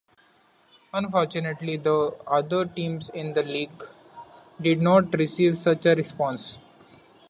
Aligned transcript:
Unfortunately, 0.95 1.77
the 1.77 2.15
other 2.25 2.65
teams 2.65 3.09
in 3.09 3.33
the 3.33 3.43
league 3.43 3.87
did 4.59 4.81
not 4.81 5.13
receive 5.13 5.59
such 5.59 5.85
a 5.85 5.93
response. 5.93 6.57